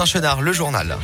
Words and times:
Un 0.00 0.04
chenard, 0.04 0.42
le 0.42 0.52
journal. 0.52 0.96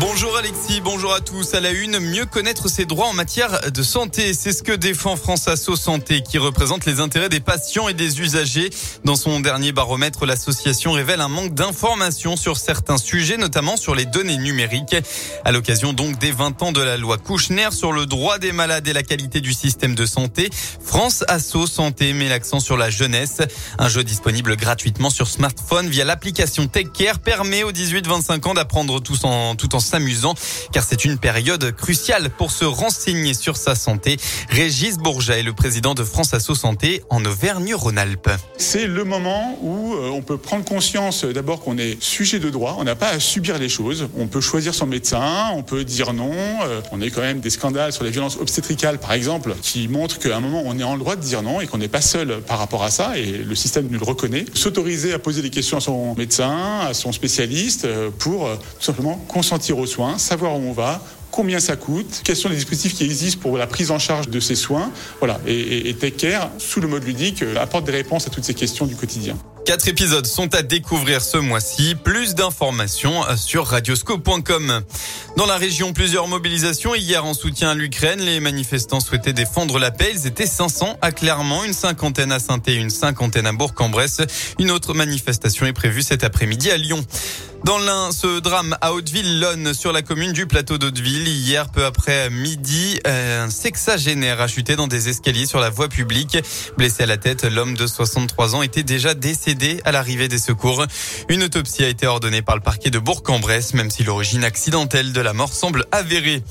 Bonjour 0.00 0.36
Alexis, 0.36 0.80
bonjour 0.80 1.14
à 1.14 1.20
tous. 1.20 1.54
À 1.54 1.60
la 1.60 1.70
une, 1.70 2.00
mieux 2.00 2.26
connaître 2.26 2.68
ses 2.68 2.84
droits 2.84 3.06
en 3.06 3.12
matière 3.12 3.70
de 3.70 3.82
santé. 3.84 4.34
C'est 4.34 4.52
ce 4.52 4.64
que 4.64 4.72
défend 4.72 5.14
France 5.14 5.46
Asso 5.46 5.76
Santé 5.76 6.20
qui 6.20 6.36
représente 6.38 6.84
les 6.84 6.98
intérêts 6.98 7.28
des 7.28 7.38
patients 7.38 7.88
et 7.88 7.94
des 7.94 8.20
usagers. 8.20 8.70
Dans 9.04 9.14
son 9.14 9.38
dernier 9.38 9.70
baromètre, 9.70 10.26
l'association 10.26 10.90
révèle 10.90 11.20
un 11.20 11.28
manque 11.28 11.54
d'informations 11.54 12.36
sur 12.36 12.56
certains 12.56 12.98
sujets, 12.98 13.36
notamment 13.36 13.76
sur 13.76 13.94
les 13.94 14.04
données 14.04 14.36
numériques. 14.36 14.96
À 15.44 15.52
l'occasion 15.52 15.92
donc 15.92 16.18
des 16.18 16.32
20 16.32 16.60
ans 16.64 16.72
de 16.72 16.82
la 16.82 16.96
loi 16.96 17.16
Kouchner 17.16 17.68
sur 17.70 17.92
le 17.92 18.06
droit 18.06 18.38
des 18.38 18.50
malades 18.50 18.88
et 18.88 18.92
la 18.92 19.04
qualité 19.04 19.40
du 19.40 19.52
système 19.52 19.94
de 19.94 20.06
santé, 20.06 20.50
France 20.82 21.22
Asso 21.28 21.68
Santé 21.68 22.14
met 22.14 22.28
l'accent 22.28 22.58
sur 22.58 22.76
la 22.76 22.90
jeunesse. 22.90 23.42
Un 23.78 23.88
jeu 23.88 24.02
disponible 24.02 24.56
gratuitement 24.56 25.10
sur 25.10 25.28
smartphone 25.28 25.88
via 25.88 26.04
l'application 26.04 26.66
TechCare 26.66 27.20
permet 27.20 27.62
aux 27.62 27.72
18-25 27.72 28.48
ans 28.48 28.54
d'apprendre 28.54 29.00
tout 29.00 29.24
en, 29.24 29.54
tout 29.54 29.72
en 29.76 29.83
s'amusant 29.84 30.34
car 30.72 30.82
c'est 30.82 31.04
une 31.04 31.18
période 31.18 31.72
cruciale 31.76 32.30
pour 32.30 32.50
se 32.50 32.64
renseigner 32.64 33.34
sur 33.34 33.56
sa 33.56 33.74
santé. 33.74 34.16
Régis 34.48 34.98
Bourget 34.98 35.40
est 35.40 35.42
le 35.42 35.52
président 35.52 35.94
de 35.94 36.02
France 36.02 36.34
Asso 36.34 36.54
Santé 36.54 37.02
en 37.10 37.24
Auvergne-Rhône-Alpes. 37.24 38.30
C'est 38.58 38.86
le 38.86 39.04
moment 39.04 39.58
où 39.62 39.94
euh, 39.94 40.10
on 40.10 40.22
peut 40.22 40.38
prendre 40.38 40.64
conscience 40.64 41.24
euh, 41.24 41.32
d'abord 41.32 41.60
qu'on 41.60 41.78
est 41.78 42.02
sujet 42.02 42.38
de 42.38 42.50
droit, 42.50 42.76
on 42.78 42.84
n'a 42.84 42.94
pas 42.94 43.08
à 43.08 43.20
subir 43.20 43.58
les 43.58 43.68
choses, 43.68 44.08
on 44.16 44.26
peut 44.26 44.40
choisir 44.40 44.74
son 44.74 44.86
médecin, 44.86 45.50
on 45.54 45.62
peut 45.62 45.84
dire 45.84 46.12
non, 46.12 46.32
euh, 46.64 46.80
on 46.92 47.00
a 47.00 47.10
quand 47.10 47.20
même 47.20 47.40
des 47.40 47.50
scandales 47.50 47.92
sur 47.92 48.04
les 48.04 48.10
violences 48.10 48.36
obstétricales 48.36 48.98
par 48.98 49.12
exemple 49.12 49.54
qui 49.62 49.88
montrent 49.88 50.18
qu'à 50.18 50.36
un 50.36 50.40
moment 50.40 50.62
on 50.64 50.78
est 50.78 50.84
en 50.84 50.96
droit 50.96 51.16
de 51.16 51.22
dire 51.22 51.42
non 51.42 51.60
et 51.60 51.66
qu'on 51.66 51.78
n'est 51.78 51.88
pas 51.88 52.00
seul 52.00 52.40
par 52.46 52.58
rapport 52.58 52.82
à 52.82 52.90
ça 52.90 53.18
et 53.18 53.26
le 53.26 53.54
système 53.54 53.88
nous 53.90 53.98
le 53.98 54.04
reconnaît. 54.04 54.44
S'autoriser 54.54 55.12
à 55.12 55.18
poser 55.18 55.42
des 55.42 55.50
questions 55.50 55.76
à 55.76 55.80
son 55.80 56.14
médecin, 56.14 56.80
à 56.80 56.94
son 56.94 57.12
spécialiste 57.12 57.86
pour 58.18 58.48
tout 58.78 58.84
simplement 58.84 59.16
consentir 59.28 59.73
aux 59.78 59.86
soins, 59.86 60.18
savoir 60.18 60.56
où 60.56 60.62
on 60.62 60.72
va, 60.72 61.02
combien 61.30 61.58
ça 61.58 61.74
coûte, 61.76 62.20
quels 62.22 62.36
sont 62.36 62.48
les 62.48 62.56
dispositifs 62.56 62.94
qui 62.94 63.04
existent 63.04 63.40
pour 63.40 63.58
la 63.58 63.66
prise 63.66 63.90
en 63.90 63.98
charge 63.98 64.28
de 64.28 64.38
ces 64.38 64.54
soins. 64.54 64.90
Voilà. 65.18 65.40
Et, 65.46 65.90
et, 65.90 65.96
sous 66.58 66.80
le 66.80 66.88
mode 66.88 67.04
ludique, 67.04 67.42
euh, 67.42 67.56
apporte 67.56 67.84
des 67.84 67.92
réponses 67.92 68.26
à 68.26 68.30
toutes 68.30 68.44
ces 68.44 68.54
questions 68.54 68.86
du 68.86 68.94
quotidien. 68.94 69.36
Quatre 69.64 69.88
épisodes 69.88 70.26
sont 70.26 70.54
à 70.54 70.60
découvrir 70.60 71.22
ce 71.22 71.38
mois-ci. 71.38 71.94
Plus 71.94 72.34
d'informations 72.34 73.22
sur 73.36 73.66
radioscope.com. 73.66 74.82
Dans 75.38 75.46
la 75.46 75.56
région, 75.56 75.94
plusieurs 75.94 76.28
mobilisations. 76.28 76.94
Hier, 76.94 77.24
en 77.24 77.32
soutien 77.32 77.70
à 77.70 77.74
l'Ukraine, 77.74 78.20
les 78.20 78.40
manifestants 78.40 79.00
souhaitaient 79.00 79.32
défendre 79.32 79.78
la 79.78 79.90
paix. 79.90 80.12
Ils 80.14 80.26
étaient 80.26 80.46
500 80.46 80.98
à 81.00 81.12
Clermont, 81.12 81.64
une 81.64 81.72
cinquantaine 81.72 82.30
à 82.30 82.40
saint 82.40 82.60
une 82.66 82.90
cinquantaine 82.90 83.46
à 83.46 83.52
Bourg-en-Bresse. 83.52 84.20
Une 84.58 84.70
autre 84.70 84.92
manifestation 84.92 85.64
est 85.64 85.72
prévue 85.72 86.02
cet 86.02 86.24
après-midi 86.24 86.70
à 86.70 86.76
Lyon. 86.76 87.02
Dans 87.64 87.78
l'un, 87.78 88.12
ce 88.12 88.40
drame 88.40 88.76
à 88.82 88.92
Hauteville-Lonne, 88.92 89.72
sur 89.72 89.90
la 89.90 90.02
commune 90.02 90.32
du 90.32 90.44
plateau 90.44 90.76
d'Hauteville. 90.76 91.26
Hier, 91.26 91.70
peu 91.70 91.86
après 91.86 92.28
midi, 92.28 93.00
un 93.06 93.48
sexagénaire 93.48 94.42
a 94.42 94.48
chuté 94.48 94.76
dans 94.76 94.86
des 94.86 95.08
escaliers 95.08 95.46
sur 95.46 95.60
la 95.60 95.70
voie 95.70 95.88
publique. 95.88 96.36
Blessé 96.76 97.04
à 97.04 97.06
la 97.06 97.16
tête, 97.16 97.44
l'homme 97.44 97.74
de 97.74 97.86
63 97.86 98.54
ans 98.54 98.62
était 98.62 98.82
déjà 98.82 99.14
décédé 99.14 99.53
à 99.84 99.92
l'arrivée 99.92 100.28
des 100.28 100.38
secours. 100.38 100.84
Une 101.28 101.42
autopsie 101.42 101.84
a 101.84 101.88
été 101.88 102.06
ordonnée 102.06 102.42
par 102.42 102.56
le 102.56 102.60
parquet 102.60 102.90
de 102.90 102.98
Bourg-en-Bresse, 102.98 103.74
même 103.74 103.90
si 103.90 104.04
l'origine 104.04 104.44
accidentelle 104.44 105.12
de 105.12 105.20
la 105.20 105.32
mort 105.32 105.52
semble 105.52 105.84
avérée. 105.92 106.42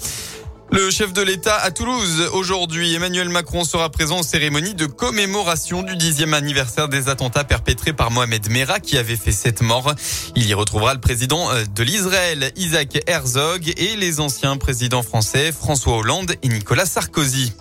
Le 0.72 0.90
chef 0.90 1.14
de 1.14 1.22
l'État 1.22 1.56
à 1.56 1.70
Toulouse. 1.70 2.30
Aujourd'hui, 2.34 2.96
Emmanuel 2.96 3.30
Macron 3.30 3.64
sera 3.64 3.90
présent 3.90 4.22
aux 4.22 4.24
cérémonies 4.24 4.74
de 4.74 4.88
commémoration 4.88 5.84
du 5.84 5.96
dixième 5.96 6.34
anniversaire 6.34 6.88
des 6.88 7.10
attentats 7.10 7.44
perpétrés 7.44 7.94
par 7.94 8.10
Mohamed 8.10 8.50
Merah 8.50 8.80
qui 8.80 8.98
avait 8.98 9.16
fait 9.16 9.32
sept 9.32 9.62
morts. 9.62 9.94
Il 10.36 10.48
y 10.48 10.54
retrouvera 10.56 10.96
le 10.96 11.00
président 11.00 11.52
euh, 11.52 11.64
de 11.76 11.84
l'Israël, 11.84 12.52
Isaac 12.56 13.04
Herzog, 13.06 13.72
et 13.78 13.96
les 13.96 14.20
anciens 14.20 14.58
présidents 14.58 15.04
français, 15.04 15.52
François 15.52 15.98
Hollande 15.98 16.34
et 16.42 16.48
Nicolas 16.48 16.88
Sarkozy. 16.88 17.54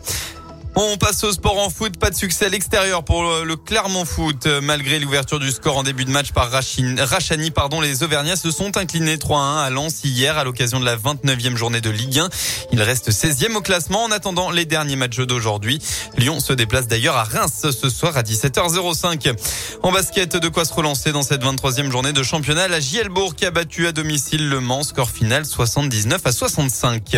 On 0.75 0.97
passe 0.97 1.22
au 1.25 1.33
sport 1.33 1.59
en 1.59 1.69
foot, 1.69 1.99
pas 1.99 2.09
de 2.09 2.15
succès 2.15 2.47
à 2.47 2.49
l'extérieur 2.49 3.05
pour 3.05 3.22
le 3.22 3.56
Clermont 3.56 4.06
Foot. 4.06 4.47
Malgré 4.62 4.99
l'ouverture 4.99 5.38
du 5.38 5.50
score 5.50 5.77
en 5.77 5.83
début 5.83 6.06
de 6.06 6.10
match 6.10 6.33
par 6.33 6.50
Rachani, 6.50 7.50
pardon, 7.50 7.83
les 7.83 8.03
Auvergnats 8.03 8.37
se 8.37 8.50
sont 8.50 8.78
inclinés 8.78 9.16
3-1 9.16 9.65
à 9.65 9.69
Lens 9.69 10.03
hier 10.03 10.38
à 10.38 10.44
l'occasion 10.44 10.81
de 10.81 10.87
la 10.87 10.97
29e 10.97 11.56
journée 11.56 11.83
de 11.83 11.91
Ligue 11.91 12.21
1. 12.21 12.28
Il 12.72 12.81
reste 12.81 13.10
16e 13.10 13.55
au 13.55 13.60
classement 13.60 14.05
en 14.05 14.10
attendant 14.10 14.50
les 14.50 14.65
derniers 14.65 14.97
matchs 14.97 15.21
d'aujourd'hui. 15.21 15.78
Lyon 16.16 16.41
se 16.41 16.55
déplace 16.55 16.87
d'ailleurs 16.87 17.16
à 17.16 17.25
Reims 17.25 17.66
ce 17.71 17.91
soir 17.91 18.16
à 18.16 18.22
17h05. 18.22 19.34
En 19.83 19.93
basket, 19.93 20.37
de 20.37 20.49
quoi 20.49 20.65
se 20.65 20.72
relancer 20.72 21.12
dans 21.12 21.22
cette 21.22 21.44
23e 21.44 21.91
journée 21.91 22.15
de 22.15 22.22
championnat. 22.22 22.69
La 22.69 22.81
Gielbourg 22.81 23.34
qui 23.34 23.44
a 23.44 23.50
battu 23.50 23.87
à 23.87 23.93
domicile 23.93 24.49
Le 24.49 24.60
Mans, 24.60 24.84
score 24.84 25.10
final 25.10 25.44
79 25.44 26.22
à 26.25 26.33
65. 26.33 27.16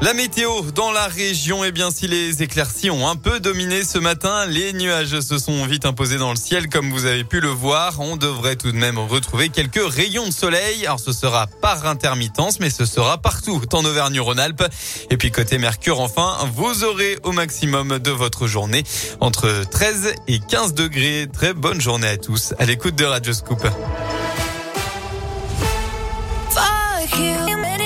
La 0.00 0.14
météo 0.14 0.62
dans 0.76 0.92
la 0.92 1.08
région, 1.08 1.64
eh 1.64 1.72
bien, 1.72 1.90
si 1.90 2.06
les 2.06 2.40
éclaircies 2.42 2.88
ont 2.88 3.08
un 3.08 3.16
peu 3.16 3.40
dominé 3.40 3.82
ce 3.82 3.98
matin, 3.98 4.46
les 4.46 4.72
nuages 4.72 5.18
se 5.18 5.38
sont 5.38 5.66
vite 5.66 5.86
imposés 5.86 6.18
dans 6.18 6.30
le 6.30 6.36
ciel, 6.36 6.68
comme 6.68 6.90
vous 6.90 7.04
avez 7.04 7.24
pu 7.24 7.40
le 7.40 7.48
voir. 7.48 7.98
On 7.98 8.16
devrait 8.16 8.54
tout 8.54 8.70
de 8.70 8.76
même 8.76 8.96
retrouver 8.96 9.48
quelques 9.48 9.82
rayons 9.84 10.26
de 10.26 10.32
soleil. 10.32 10.86
Alors, 10.86 11.00
ce 11.00 11.12
sera 11.12 11.48
par 11.48 11.84
intermittence, 11.84 12.60
mais 12.60 12.70
ce 12.70 12.86
sera 12.86 13.18
partout, 13.18 13.60
en 13.72 13.84
Auvergne-Rhône-Alpes. 13.84 14.62
Et 15.10 15.16
puis, 15.16 15.32
côté 15.32 15.58
Mercure, 15.58 16.00
enfin, 16.00 16.36
vous 16.54 16.84
aurez 16.84 17.18
au 17.24 17.32
maximum 17.32 17.98
de 17.98 18.10
votre 18.12 18.46
journée 18.46 18.84
entre 19.18 19.64
13 19.68 20.14
et 20.28 20.38
15 20.38 20.74
degrés. 20.74 21.26
Très 21.32 21.54
bonne 21.54 21.80
journée 21.80 22.08
à 22.08 22.16
tous. 22.16 22.54
À 22.60 22.66
l'écoute 22.66 22.94
de 22.94 23.04
Radio 23.04 23.32
Scoop. 23.32 23.66